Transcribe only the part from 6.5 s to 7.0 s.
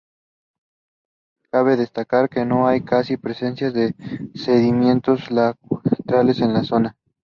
la zona.